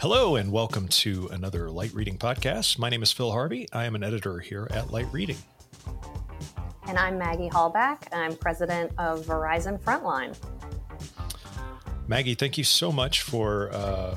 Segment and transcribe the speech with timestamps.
[0.00, 2.78] Hello, and welcome to another Light Reading podcast.
[2.78, 3.66] My name is Phil Harvey.
[3.72, 5.36] I am an editor here at Light Reading.
[6.86, 8.06] And I'm Maggie Hallbach.
[8.12, 10.38] I'm president of Verizon Frontline.
[12.06, 14.16] Maggie, thank you so much for uh,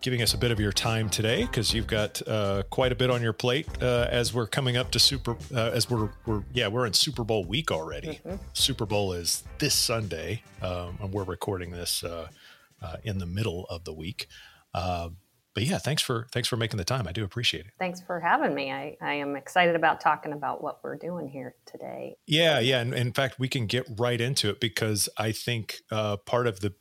[0.00, 3.10] giving us a bit of your time today because you've got uh, quite a bit
[3.10, 5.36] on your plate uh, as we're coming up to Super.
[5.54, 8.18] Uh, as we're we're yeah we're in Super Bowl week already.
[8.24, 8.36] Mm-hmm.
[8.54, 12.28] Super Bowl is this Sunday, um, and we're recording this uh,
[12.80, 14.26] uh, in the middle of the week.
[14.74, 15.10] Uh,
[15.58, 17.08] but yeah, thanks for thanks for making the time.
[17.08, 17.72] I do appreciate it.
[17.80, 18.70] Thanks for having me.
[18.70, 22.16] I, I am excited about talking about what we're doing here today.
[22.28, 26.18] Yeah, yeah, and in fact, we can get right into it because I think uh,
[26.18, 26.74] part of the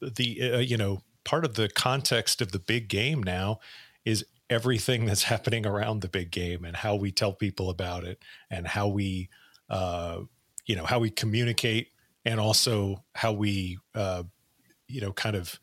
[0.00, 3.60] the uh, you know part of the context of the big game now
[4.04, 8.20] is everything that's happening around the big game and how we tell people about it
[8.50, 9.28] and how we
[9.70, 10.22] uh,
[10.66, 11.90] you know how we communicate
[12.24, 14.24] and also how we uh,
[14.88, 15.60] you know kind of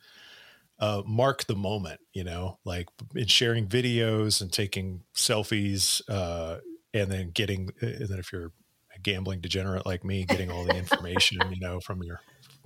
[0.79, 6.59] uh, mark the moment, you know, like in sharing videos and taking selfies, uh,
[6.93, 8.51] and then getting, uh, and then if you're
[8.95, 12.19] a gambling degenerate like me, getting all the information, you know, from your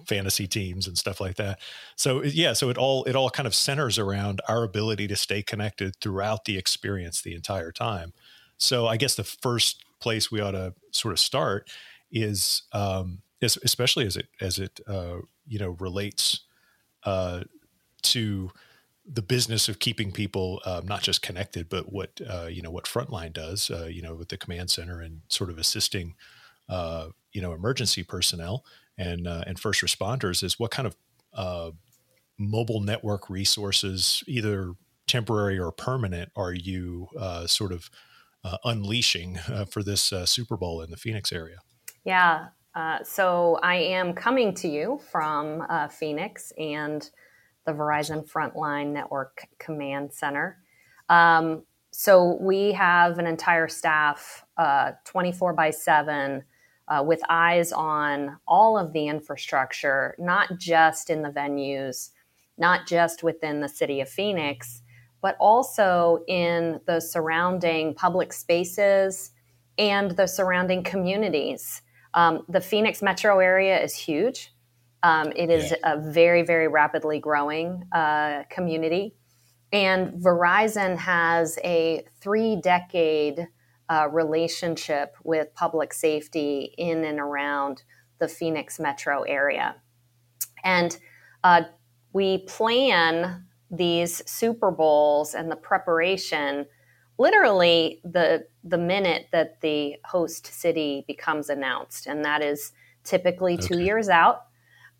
[0.08, 1.60] fantasy teams and stuff like that.
[1.96, 5.44] So yeah, so it all it all kind of centers around our ability to stay
[5.44, 8.14] connected throughout the experience the entire time.
[8.58, 11.70] So I guess the first place we ought to sort of start
[12.12, 16.42] is, um, is especially as it as it uh, you know relates
[17.06, 17.44] uh,
[18.04, 18.52] to
[19.12, 22.86] the business of keeping people um, not just connected, but what uh, you know what
[22.86, 26.16] Frontline does, uh, you know, with the command center and sort of assisting,
[26.70, 28.64] uh, you know, emergency personnel
[28.98, 30.96] and uh, and first responders is what kind of
[31.34, 31.72] uh,
[32.38, 34.74] mobile network resources, either
[35.08, 37.90] temporary or permanent, are you uh, sort of
[38.64, 39.38] unleashing
[39.70, 41.58] for this Super Bowl in the Phoenix area?
[42.06, 42.50] Yeah,
[43.04, 47.10] so I am coming to you from Phoenix and
[47.66, 50.58] the Verizon Frontline Network Command Center.
[51.10, 56.44] Um, so we have an entire staff, uh, 24 by 7,
[56.88, 62.10] uh, with eyes on all of the infrastructure, not just in the venues,
[62.58, 64.82] not just within the city of Phoenix,
[65.22, 69.32] but also in the surrounding public spaces
[69.78, 71.82] and the surrounding communities.
[72.14, 74.54] Um, the Phoenix metro area is huge.
[75.04, 75.94] Um, it is yeah.
[75.94, 79.16] a very, very rapidly growing uh, community.
[79.72, 83.48] And Verizon has a three decade
[83.90, 87.84] uh, relationship with public safety in and around
[88.20, 89.76] the Phoenix metro area.
[90.64, 90.98] And
[91.44, 91.64] uh,
[92.14, 96.66] we plan these Super Bowls and the preparation
[97.18, 102.08] literally the, the minute that the host city becomes announced.
[102.08, 102.72] And that is
[103.04, 103.68] typically okay.
[103.68, 104.46] two years out.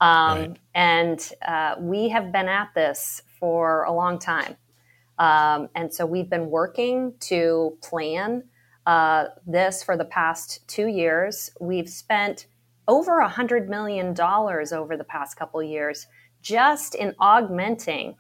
[0.02, 0.58] Um, right.
[0.76, 4.56] And uh, we have been at this for a long time.
[5.18, 8.44] Um, and so we've been working to plan
[8.86, 11.52] uh, this for the past two years.
[11.60, 12.48] We've spent
[12.88, 16.08] over $100 million over the past couple years
[16.42, 18.16] just in augmenting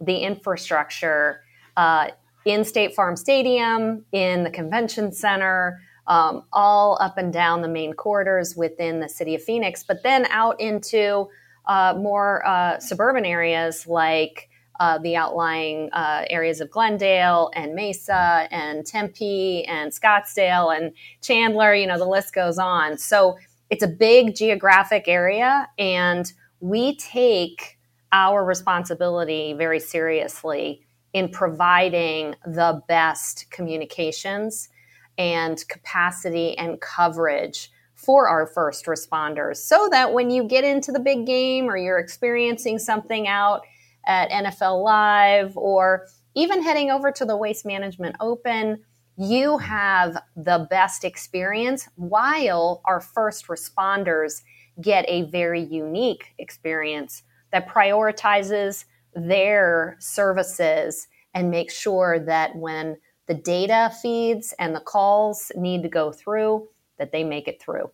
[0.00, 1.42] the infrastructure
[1.76, 2.08] uh,
[2.44, 5.80] in State Farm Stadium, in the convention center,
[6.10, 10.26] um, all up and down the main corridors within the city of Phoenix, but then
[10.26, 11.28] out into
[11.66, 14.48] uh, more uh, suburban areas like
[14.80, 21.74] uh, the outlying uh, areas of Glendale and Mesa and Tempe and Scottsdale and Chandler.
[21.74, 22.98] You know, the list goes on.
[22.98, 23.38] So
[23.68, 27.78] it's a big geographic area, and we take
[28.10, 30.82] our responsibility very seriously
[31.12, 34.70] in providing the best communications
[35.20, 40.98] and capacity and coverage for our first responders so that when you get into the
[40.98, 43.60] big game or you're experiencing something out
[44.06, 48.82] at NFL Live or even heading over to the Waste Management Open,
[49.18, 54.40] you have the best experience while our first responders
[54.80, 62.96] get a very unique experience that prioritizes their services and makes sure that when
[63.30, 66.66] the data feeds and the calls need to go through,
[66.98, 67.88] that they make it through.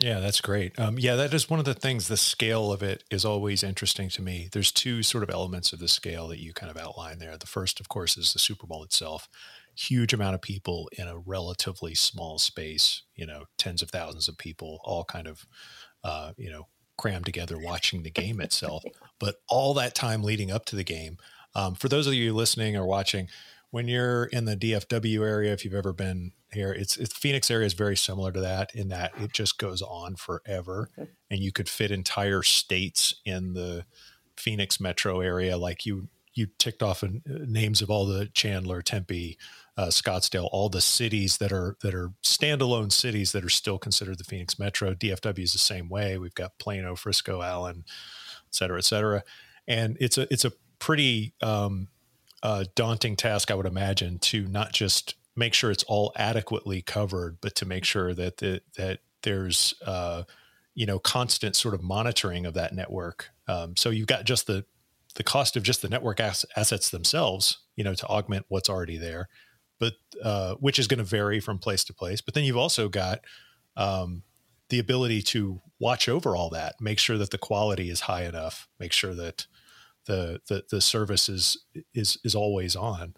[0.00, 0.76] Yeah, that's great.
[0.76, 2.08] Um, yeah, that is one of the things.
[2.08, 4.48] The scale of it is always interesting to me.
[4.50, 7.36] There's two sort of elements of the scale that you kind of outline there.
[7.36, 9.28] The first, of course, is the Super Bowl itself.
[9.76, 13.04] Huge amount of people in a relatively small space.
[13.14, 15.46] You know, tens of thousands of people, all kind of,
[16.02, 16.66] uh, you know,
[16.96, 18.82] crammed together watching the game itself.
[19.20, 21.18] But all that time leading up to the game,
[21.56, 23.28] um, for those of you listening or watching,
[23.70, 27.66] when you're in the DFW area, if you've ever been here, it's, it's Phoenix area
[27.66, 31.10] is very similar to that in that it just goes on forever, okay.
[31.30, 33.84] and you could fit entire states in the
[34.36, 35.58] Phoenix metro area.
[35.58, 39.36] Like you, you ticked off uh, names of all the Chandler, Tempe,
[39.76, 44.18] uh, Scottsdale, all the cities that are that are standalone cities that are still considered
[44.18, 44.94] the Phoenix Metro.
[44.94, 46.18] DFW is the same way.
[46.18, 49.22] We've got Plano, Frisco, Allen, et cetera, et cetera.
[49.68, 51.88] And it's a it's a pretty um,
[52.42, 57.38] uh, daunting task, I would imagine, to not just make sure it's all adequately covered,
[57.40, 60.24] but to make sure that the, that there's uh,
[60.74, 63.30] you know constant sort of monitoring of that network.
[63.48, 64.64] Um, so you've got just the
[65.14, 68.96] the cost of just the network ass- assets themselves, you know, to augment what's already
[68.96, 69.28] there,
[69.80, 72.20] but uh, which is going to vary from place to place.
[72.20, 73.20] But then you've also got
[73.76, 74.22] um,
[74.68, 78.68] the ability to watch over all that, make sure that the quality is high enough,
[78.78, 79.46] make sure that
[80.08, 81.64] the the, the service is
[81.94, 83.14] is is always on.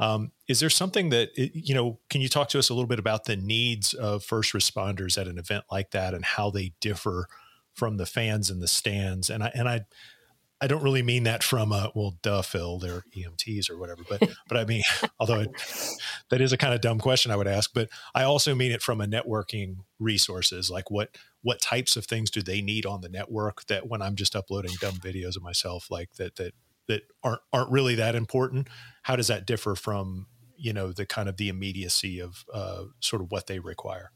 [0.00, 2.00] Um, is there something that you know?
[2.08, 5.28] Can you talk to us a little bit about the needs of first responders at
[5.28, 7.28] an event like that and how they differ
[7.74, 9.30] from the fans in the stands?
[9.30, 9.82] And I and I
[10.62, 14.02] I don't really mean that from a well, duh, Phil, they're EMTs or whatever.
[14.08, 14.82] But but I mean,
[15.20, 15.50] although it,
[16.30, 18.82] that is a kind of dumb question I would ask, but I also mean it
[18.82, 20.70] from a networking resources.
[20.70, 24.16] Like what what types of things do they need on the network that when I'm
[24.16, 26.54] just uploading dumb videos of myself, like that that
[26.88, 28.68] that aren't aren't really that important?
[29.02, 33.22] How does that differ from you know the kind of the immediacy of uh, sort
[33.22, 34.10] of what they require?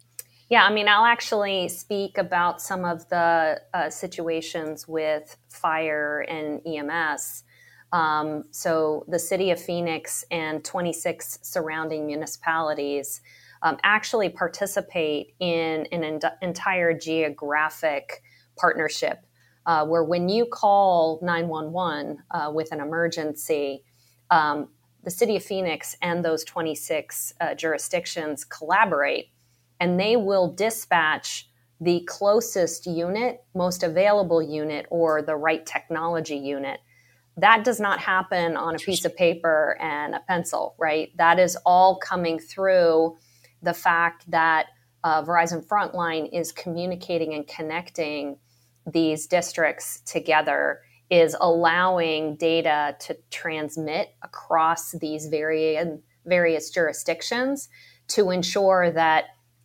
[0.51, 6.61] Yeah, I mean, I'll actually speak about some of the uh, situations with fire and
[6.67, 7.45] EMS.
[7.93, 13.21] Um, so, the city of Phoenix and 26 surrounding municipalities
[13.63, 18.23] um, actually participate in an en- entire geographic
[18.59, 19.25] partnership
[19.67, 23.83] uh, where when you call 911 uh, with an emergency,
[24.31, 24.69] um,
[25.05, 29.31] the city of Phoenix and those 26 uh, jurisdictions collaborate
[29.81, 31.49] and they will dispatch
[31.81, 36.81] the closest unit, most available unit, or the right technology unit.
[37.37, 41.11] That does not happen on a piece of paper and a pencil, right?
[41.17, 43.17] That is all coming through
[43.63, 44.67] the fact that
[45.03, 48.39] uh, Verizon Frontline is communicating and connecting
[48.91, 50.81] these districts together,
[51.11, 55.87] is allowing data to transmit across these various,
[56.25, 57.69] various jurisdictions
[58.09, 59.25] to ensure that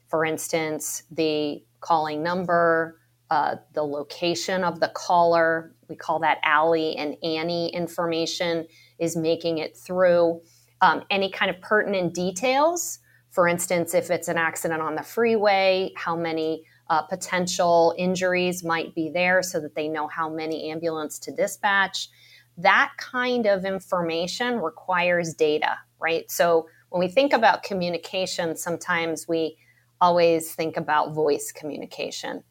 [0.10, 6.96] for instance, the calling number, uh, the location of the caller, we call that ALI
[6.98, 8.68] and ANI information,
[9.00, 10.42] is making it through.
[10.82, 13.00] Um, any kind of pertinent details,
[13.32, 18.96] for instance, if it's an accident on the freeway, how many uh, potential injuries might
[18.96, 22.10] be there so that they know how many ambulance to dispatch.
[22.58, 26.30] That kind of information requires data, right?
[26.32, 29.58] So when we think about communication, sometimes we
[30.01, 32.44] always think about voice communication.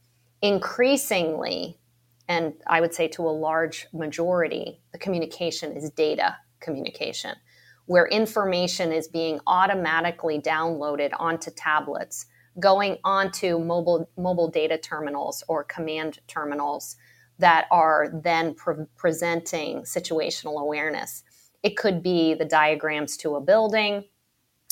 [0.43, 1.79] Increasingly,
[2.29, 7.35] and I would say to a large majority, the communication is data communication,
[7.87, 12.27] where information is being automatically downloaded onto tablets,
[12.61, 16.97] going onto mobile, mobile data terminals or command terminals
[17.39, 21.23] that are then pre- presenting situational awareness.
[21.63, 24.05] It could be the diagrams to a building,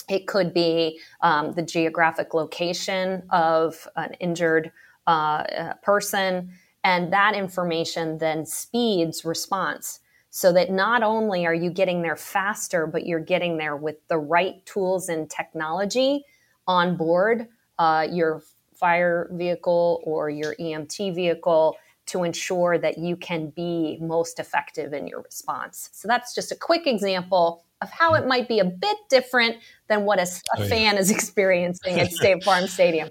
[0.09, 4.73] it could be um, the geographic location of an injured
[5.07, 6.51] uh, uh, person.
[6.85, 12.87] And that information then speeds response so that not only are you getting there faster,
[12.87, 16.25] but you're getting there with the right tools and technology
[16.67, 18.43] on board uh, your
[18.75, 21.77] fire vehicle or your EMT vehicle
[22.07, 25.91] to ensure that you can be most effective in your response.
[25.93, 29.57] So that's just a quick example of how it might be a bit different
[29.89, 33.11] than what a, a oh, fan is experiencing at State Farm Stadium.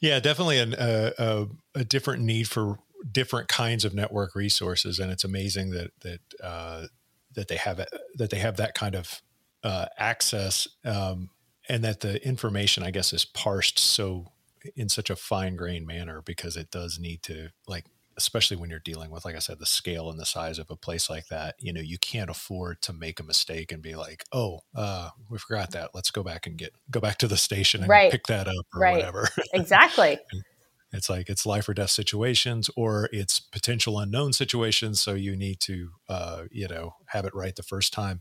[0.00, 2.78] Yeah, definitely an, uh, a, a, different need for
[3.10, 6.86] different kinds of network resources, and it's amazing that that uh,
[7.34, 7.84] that they have
[8.16, 9.20] that they have that kind of
[9.62, 11.28] uh, access, um,
[11.68, 14.32] and that the information, I guess, is parsed so
[14.74, 17.84] in such a fine grained manner because it does need to like
[18.20, 20.76] especially when you're dealing with, like I said, the scale and the size of a
[20.76, 24.24] place like that, you know, you can't afford to make a mistake and be like,
[24.30, 25.90] oh, uh, we forgot that.
[25.94, 28.12] Let's go back and get, go back to the station and right.
[28.12, 28.96] pick that up or right.
[28.96, 29.28] whatever.
[29.54, 30.18] Exactly.
[30.92, 35.00] it's like it's life or death situations or it's potential unknown situations.
[35.00, 38.20] So you need to, uh, you know, have it right the first time.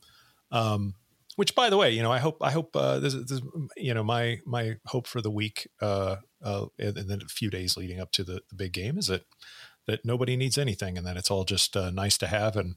[0.51, 0.96] Um,
[1.36, 3.41] which by the way, you know, I hope, I hope, uh, this, this,
[3.77, 7.77] you know, my, my hope for the week, uh, uh, and then a few days
[7.77, 9.24] leading up to the, the big game is that
[9.89, 12.75] that nobody needs anything and that it's all just uh, nice to have and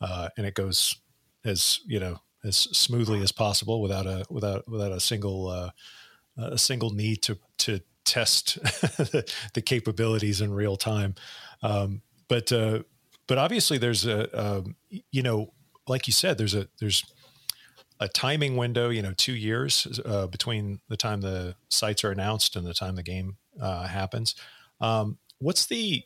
[0.00, 0.96] uh, and it goes
[1.44, 5.70] as you know as smoothly as possible without a without without a single uh,
[6.36, 8.58] a single need to to test
[9.54, 11.14] the capabilities in real time.
[11.62, 12.80] Um, but uh,
[13.26, 14.76] but obviously there's a um,
[15.10, 15.54] you know
[15.86, 17.04] like you said, there's a there's
[18.00, 22.56] a timing window, you know, two years uh, between the time the sites are announced
[22.56, 24.34] and the time the game uh, happens.
[24.80, 26.02] Um, what's the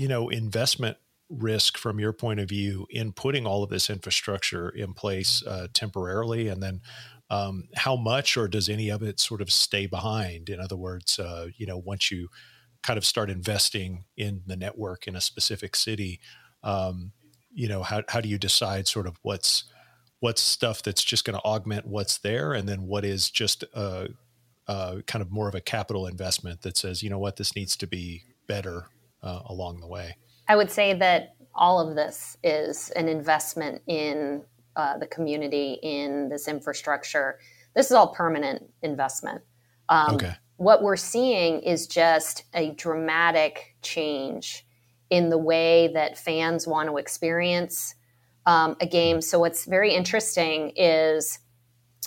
[0.00, 0.96] you know investment
[1.28, 5.68] risk from your point of view in putting all of this infrastructure in place uh,
[5.74, 6.80] temporarily, and then
[7.28, 10.48] um, how much or does any of it sort of stay behind?
[10.48, 12.28] In other words, uh, you know, once you
[12.82, 16.18] kind of start investing in the network in a specific city,
[16.64, 17.12] um,
[17.52, 19.64] you know, how how do you decide sort of what's
[20.20, 24.08] what's stuff that's just going to augment what's there, and then what is just a,
[24.66, 27.76] a, kind of more of a capital investment that says, you know what, this needs
[27.76, 28.86] to be better
[29.22, 30.16] uh, along the way.
[30.48, 34.42] I would say that all of this is an investment in
[34.76, 37.38] uh, the community, in this infrastructure.
[37.74, 39.42] This is all permanent investment.
[39.88, 40.32] Um, okay.
[40.56, 44.66] What we're seeing is just a dramatic change
[45.08, 47.94] in the way that fans want to experience
[48.46, 49.20] um, a game.
[49.20, 51.38] So, what's very interesting is,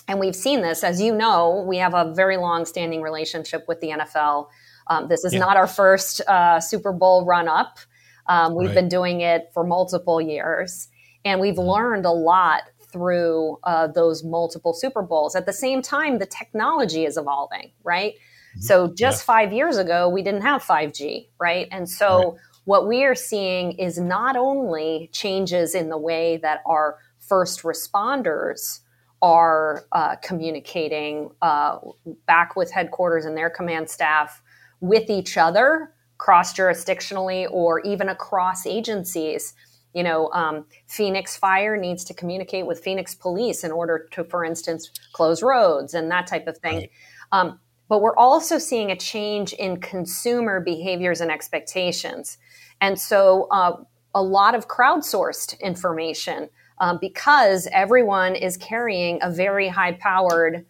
[0.08, 3.80] and we've seen this, as you know, we have a very long standing relationship with
[3.80, 4.48] the NFL.
[4.86, 5.40] Um, this is yeah.
[5.40, 7.78] not our first uh, Super Bowl run up.
[8.26, 8.74] Um, we've right.
[8.74, 10.88] been doing it for multiple years,
[11.24, 11.68] and we've mm-hmm.
[11.68, 15.34] learned a lot through uh, those multiple Super Bowls.
[15.34, 18.14] At the same time, the technology is evolving, right?
[18.14, 18.60] Mm-hmm.
[18.60, 19.26] So just yeah.
[19.34, 21.66] five years ago, we didn't have 5G, right?
[21.72, 22.40] And so right.
[22.64, 28.80] what we are seeing is not only changes in the way that our first responders
[29.20, 31.78] are uh, communicating uh,
[32.26, 34.42] back with headquarters and their command staff
[34.84, 39.54] with each other cross jurisdictionally or even across agencies.
[39.94, 44.44] You know, um, Phoenix Fire needs to communicate with Phoenix Police in order to, for
[44.44, 46.76] instance, close roads and that type of thing.
[46.76, 46.90] Right.
[47.32, 52.38] Um, but we're also seeing a change in consumer behaviors and expectations.
[52.80, 53.76] And so, uh,
[54.14, 56.48] a lot of crowdsourced information
[56.78, 60.64] um, because everyone is carrying a very high powered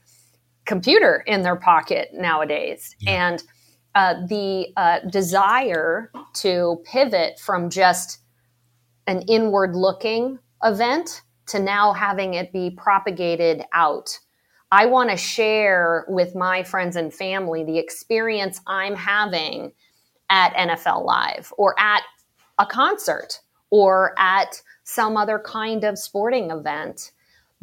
[0.64, 2.96] computer in their pocket nowadays.
[3.00, 3.28] Yeah.
[3.28, 3.42] And
[3.94, 8.18] uh, the uh, desire to pivot from just
[9.06, 14.18] an inward looking event to now having it be propagated out.
[14.72, 19.72] I want to share with my friends and family the experience I'm having
[20.30, 22.02] at NFL Live or at
[22.58, 27.12] a concert or at some other kind of sporting event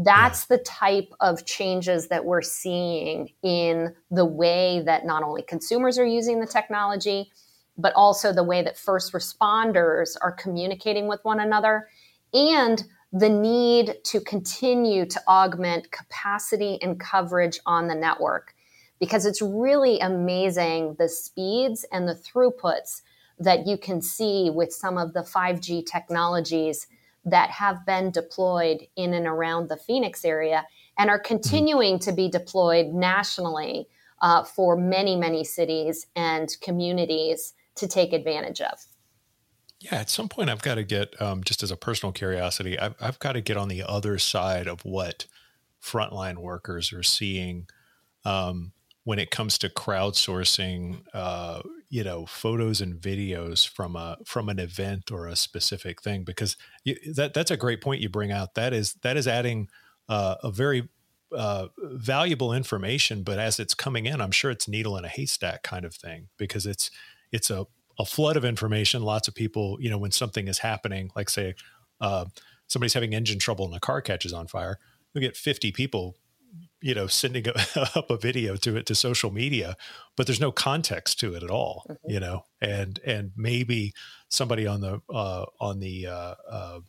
[0.03, 5.97] that's the type of changes that we're seeing in the way that not only consumers
[5.97, 7.31] are using the technology,
[7.77, 11.87] but also the way that first responders are communicating with one another
[12.33, 18.53] and the need to continue to augment capacity and coverage on the network.
[18.99, 23.01] Because it's really amazing the speeds and the throughputs
[23.39, 26.87] that you can see with some of the 5G technologies
[27.25, 30.65] that have been deployed in and around the Phoenix area
[30.97, 33.87] and are continuing to be deployed nationally
[34.21, 38.85] uh, for many, many cities and communities to take advantage of.
[39.79, 42.95] Yeah, at some point, I've got to get, um, just as a personal curiosity, I've,
[43.01, 45.25] I've got to get on the other side of what
[45.83, 47.67] frontline workers are seeing
[48.23, 48.73] um,
[49.03, 54.59] when it comes to crowdsourcing, uh, you know, photos and videos from a from an
[54.59, 58.53] event or a specific thing, because you, that that's a great point you bring out.
[58.55, 59.69] That is that is adding
[60.07, 60.89] uh, a very
[61.35, 65.63] uh, valuable information, but as it's coming in, I'm sure it's needle in a haystack
[65.63, 66.91] kind of thing because it's
[67.31, 67.65] it's a
[67.97, 69.01] a flood of information.
[69.01, 71.55] Lots of people, you know, when something is happening, like say
[71.99, 72.25] uh,
[72.67, 74.79] somebody's having engine trouble and a car catches on fire,
[75.13, 76.15] you get 50 people
[76.81, 77.45] you know sending
[77.95, 79.75] up a video to it to social media
[80.15, 82.09] but there's no context to it at all mm-hmm.
[82.09, 82.45] you know?
[82.61, 83.93] And and maybe
[84.29, 86.79] somebody on the uh, on the uh, uh,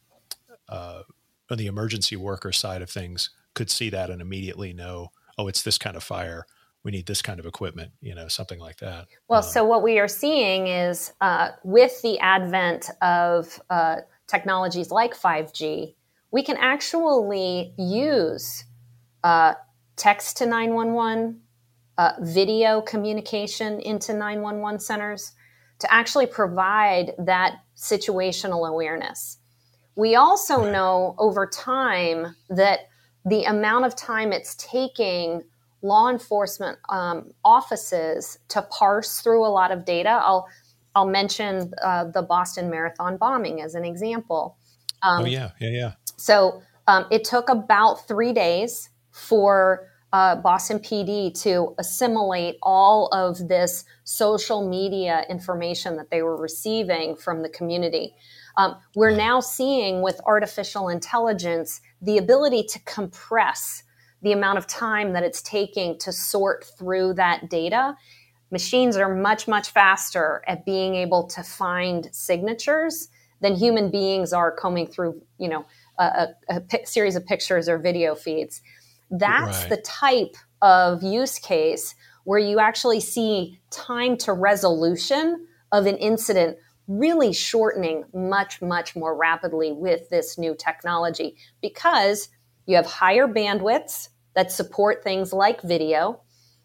[0.69, 1.03] uh,
[1.51, 5.63] on the emergency worker side of things could see that and immediately know oh it's
[5.63, 6.47] this kind of fire.
[6.85, 9.07] We need this kind of equipment you know something like that.
[9.29, 13.97] Well um, so what we are seeing is uh, with the advent of uh,
[14.27, 15.95] technologies like 5g
[16.33, 18.65] we can actually use
[19.23, 19.55] uh,
[20.03, 21.41] text to 911,
[21.97, 25.33] uh, video communication into 911 centers
[25.79, 29.39] to actually provide that situational awareness.
[29.95, 32.89] We also know over time that
[33.25, 35.43] the amount of time it's taking
[35.83, 40.11] law enforcement um, offices to parse through a lot of data.
[40.11, 40.49] I'll
[40.97, 44.57] I'll mention uh, the Boston Marathon bombing as an example.
[45.03, 45.93] Um, oh yeah, yeah, yeah.
[46.17, 53.49] So um, it took about three days for uh, Boston PD to assimilate all of
[53.49, 58.15] this social media information that they were receiving from the community.
[58.57, 63.85] Um, we're now seeing with artificial intelligence the ability to compress
[64.21, 67.97] the amount of time that it's taking to sort through that data.
[68.51, 73.09] Machines are much, much faster at being able to find signatures
[73.41, 75.65] than human beings are combing through, you know,
[75.99, 78.61] a, a, a series of pictures or video feeds.
[79.13, 79.69] That's right.
[79.69, 86.57] the type of use case where you actually see time to resolution of an incident
[86.89, 92.29] really shortening much, much more rapidly with this new technology because
[92.67, 96.21] you have higher bandwidths that support things like video.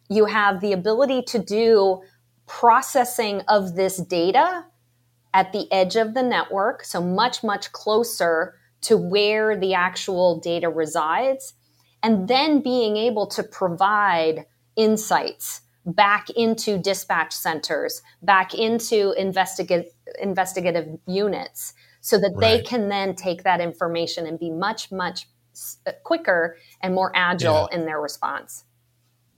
[0.09, 2.01] You have the ability to do
[2.45, 4.65] processing of this data
[5.33, 10.69] at the edge of the network, so much, much closer to where the actual data
[10.69, 11.53] resides
[12.07, 14.45] and then being able to provide
[14.77, 19.87] insights back into dispatch centers, back into investigative
[20.21, 22.39] investigative units so that right.
[22.39, 25.27] they can then take that information and be much much
[25.85, 27.77] uh, quicker and more agile yeah.
[27.77, 28.63] in their response.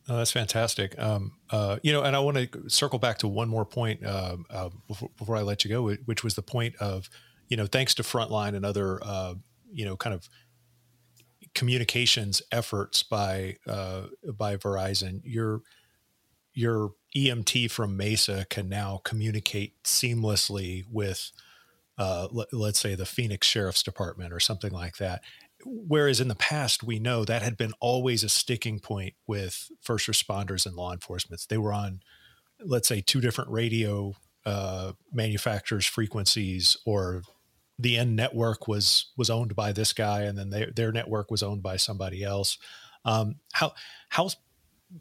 [0.07, 0.97] Oh, that's fantastic.
[0.99, 4.37] Um, uh, you know, and I want to circle back to one more point uh,
[4.51, 7.09] uh, before, before, I let you go, which was the point of,
[7.47, 9.35] you know, thanks to Frontline and other, uh,
[9.71, 10.27] you know, kind of
[11.59, 14.03] communications efforts by uh,
[14.37, 15.61] by Verizon, your
[16.53, 21.31] your EMT from Mesa can now communicate seamlessly with,
[21.97, 25.21] uh, let, let's say, the Phoenix Sheriff's Department or something like that.
[25.65, 30.07] Whereas in the past, we know that had been always a sticking point with first
[30.07, 31.45] responders and law enforcement.
[31.49, 31.99] They were on,
[32.63, 34.13] let's say, two different radio
[34.45, 37.23] uh, manufacturers' frequencies or
[37.79, 41.41] the end network was was owned by this guy, and then they, their network was
[41.41, 42.57] owned by somebody else.
[43.05, 43.73] Um, how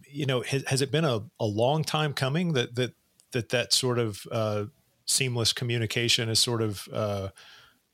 [0.07, 2.95] you know has, has, it been a, a long time coming that that
[3.33, 4.65] that that sort of uh,
[5.07, 7.29] seamless communication is sort of uh,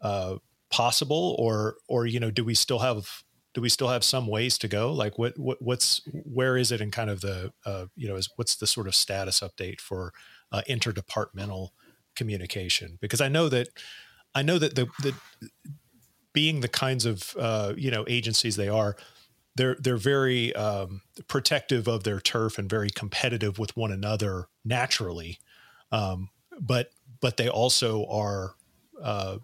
[0.03, 0.37] uh,
[0.71, 4.59] possible, or or you know do we still have do we still have some ways
[4.59, 4.93] to go?
[4.93, 8.29] Like what, what what's where is it in kind of the uh, you know is
[8.37, 10.13] what's the sort of status update for
[10.53, 11.71] uh, interdepartmental
[12.15, 12.99] communication?
[13.01, 13.69] Because I know that
[14.35, 15.15] I know that the the
[16.33, 18.97] being the kinds of uh, you know agencies they are,
[19.57, 25.39] they're they're very um, protective of their turf and very competitive with one another naturally,
[25.93, 26.29] um,
[26.61, 28.55] but but they also are
[29.03, 29.39] uh,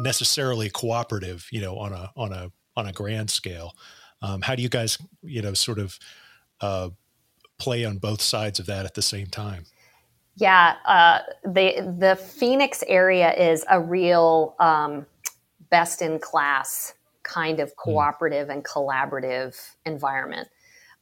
[0.00, 3.74] necessarily cooperative, you know, on a on a on a grand scale.
[4.22, 5.98] Um, how do you guys, you know, sort of
[6.60, 6.90] uh,
[7.58, 9.64] play on both sides of that at the same time?
[10.40, 15.04] Yeah, uh, the the Phoenix area is a real um,
[15.68, 17.90] best in class kind of hmm.
[17.90, 18.54] cooperative mm.
[18.54, 20.48] and collaborative environment.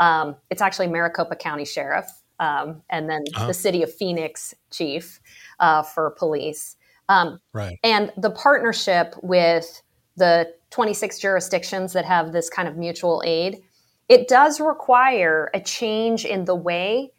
[0.00, 2.06] Um, it's actually Maricopa County Sheriff,
[2.40, 3.46] um, and then uh-huh.
[3.46, 5.20] the City of Phoenix Chief
[5.60, 6.76] uh, for police.
[7.08, 7.78] Um, right.
[7.84, 9.82] And the partnership with
[10.16, 13.62] the 26 jurisdictions that have this kind of mutual aid,
[14.08, 17.12] it does require a change in the way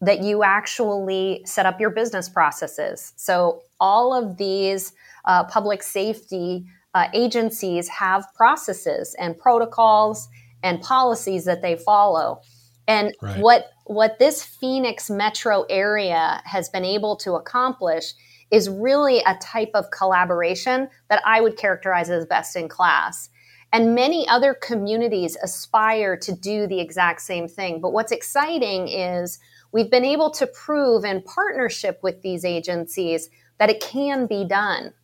[0.00, 3.12] that you actually set up your business processes.
[3.16, 4.92] So, all of these
[5.24, 10.28] uh, public safety uh, agencies have processes and protocols
[10.62, 12.40] and policies that they follow.
[12.88, 13.40] And right.
[13.40, 18.14] what what this Phoenix metro area has been able to accomplish
[18.50, 23.28] is really a type of collaboration that I would characterize as best in class.
[23.72, 27.80] And many other communities aspire to do the exact same thing.
[27.80, 29.38] But what's exciting is
[29.76, 34.94] we've been able to prove in partnership with these agencies that it can be done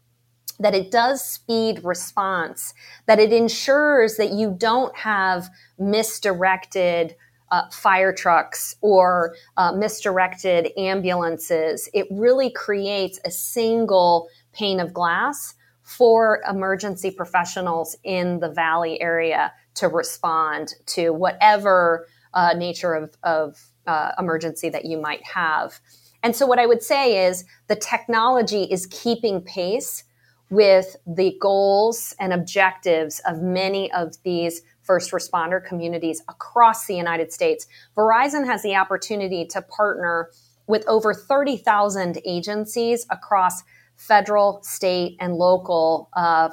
[0.59, 2.73] that it does speed response,
[3.07, 7.17] that it ensures that you don't have misdirected
[7.51, 11.89] uh, fire trucks or uh, misdirected ambulances.
[11.93, 19.53] It really creates a single pane of glass for emergency professionals in the valley area
[19.75, 25.81] to respond to whatever uh, nature of, of uh, emergency that you might have.
[26.23, 30.05] And so, what I would say is the technology is keeping pace
[30.51, 37.33] with the goals and objectives of many of these first responder communities across the United
[37.33, 37.67] States.
[37.97, 40.29] Verizon has the opportunity to partner
[40.67, 43.63] with over 30,000 agencies across
[43.97, 46.51] federal, state, and local uh,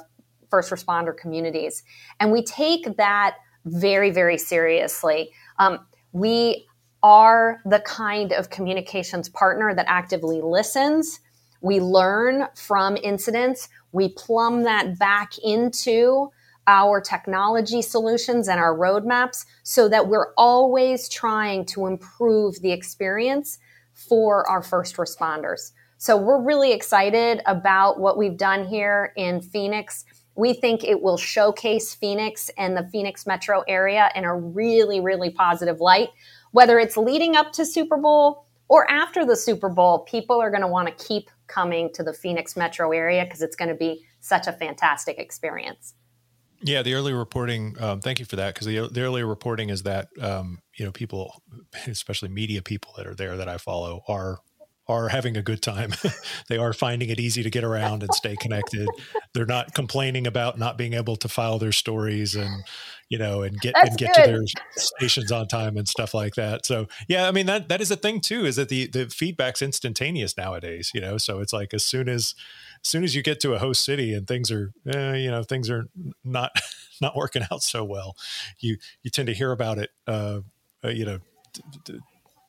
[0.49, 1.83] first responder communities.
[2.19, 5.31] And we take that very, very seriously.
[5.57, 5.79] Um,
[6.11, 6.68] we
[7.01, 11.19] are the kind of communications partner that actively listens.
[11.61, 13.69] We learn from incidents.
[13.91, 16.29] We plumb that back into
[16.67, 23.57] our technology solutions and our roadmaps so that we're always trying to improve the experience
[23.93, 25.71] for our first responders.
[25.97, 30.05] So we're really excited about what we've done here in Phoenix.
[30.35, 35.31] We think it will showcase Phoenix and the Phoenix metro area in a really, really
[35.31, 36.09] positive light.
[36.51, 40.61] Whether it's leading up to Super Bowl or after the Super Bowl, people are going
[40.61, 44.05] to want to keep coming to the Phoenix metro area because it's going to be
[44.21, 45.93] such a fantastic experience.
[46.61, 47.75] Yeah, the early reporting.
[47.79, 50.91] Um, thank you for that because the, the early reporting is that um, you know
[50.91, 51.41] people,
[51.87, 54.39] especially media people that are there that I follow, are
[54.89, 55.93] are having a good time.
[56.49, 58.89] they are finding it easy to get around and stay connected.
[59.33, 62.63] They're not complaining about not being able to file their stories and
[63.09, 64.25] you know and get That's and get good.
[64.25, 64.43] to their
[64.75, 66.65] stations on time and stuff like that.
[66.65, 68.45] So yeah, I mean that that is a thing too.
[68.45, 70.91] Is that the the feedback's instantaneous nowadays?
[70.93, 72.35] You know, so it's like as soon as
[72.83, 75.43] as soon as you get to a host city and things are eh, you know
[75.43, 75.87] things are
[76.23, 76.51] not
[77.01, 78.15] not working out so well,
[78.59, 79.89] you you tend to hear about it.
[80.07, 80.41] Uh,
[80.83, 81.19] uh, you know.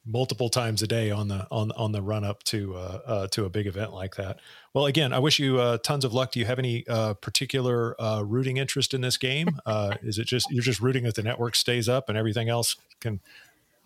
[0.07, 3.45] Multiple times a day on the on on the run up to uh, uh, to
[3.45, 4.39] a big event like that.
[4.73, 6.33] Well, again, I wish you uh, tons of luck.
[6.33, 9.61] Do you have any uh, particular uh, rooting interest in this game?
[9.67, 12.77] Uh, is it just you're just rooting that the network stays up and everything else
[13.01, 13.21] can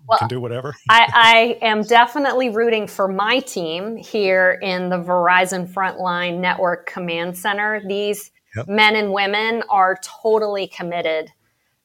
[0.06, 0.74] well, can do whatever?
[0.88, 7.36] I, I am definitely rooting for my team here in the Verizon Frontline Network Command
[7.36, 7.82] Center.
[7.86, 8.68] These yep.
[8.68, 11.32] men and women are totally committed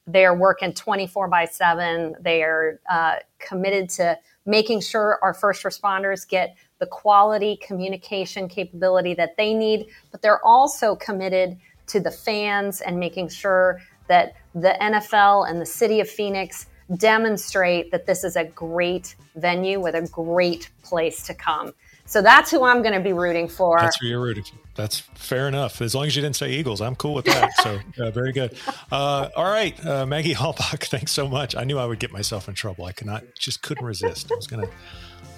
[0.06, 2.16] they're working 24 by 7.
[2.20, 9.14] They are uh, committed to making sure our first responders get the quality communication capability
[9.14, 11.56] that they need, but they're also committed
[11.88, 17.92] to the fans and making sure that the NFL and the city of Phoenix demonstrate
[17.92, 21.72] that this is a great venue with a great place to come.
[22.10, 23.78] So that's who I'm going to be rooting for.
[23.78, 24.56] That's who you're rooting for.
[24.74, 25.80] That's fair enough.
[25.80, 27.52] As long as you didn't say Eagles, I'm cool with that.
[27.62, 28.58] So uh, very good.
[28.90, 31.54] Uh, all right, uh, Maggie Hallbach, thanks so much.
[31.54, 32.84] I knew I would get myself in trouble.
[32.84, 34.32] I could not, just couldn't resist.
[34.32, 34.66] I was gonna,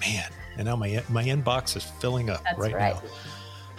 [0.01, 0.31] man.
[0.57, 2.95] And now my my inbox is filling up right, right,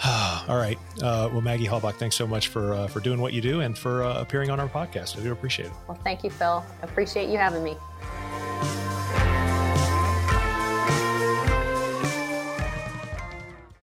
[0.04, 0.44] now.
[0.48, 0.78] all right.
[1.02, 3.76] Uh, well, Maggie Hallbach, thanks so much for uh, for doing what you do and
[3.76, 5.18] for uh, appearing on our podcast.
[5.18, 5.72] I do appreciate it.
[5.88, 6.64] Well, thank you, Phil.
[6.83, 7.76] Appreciate you having me.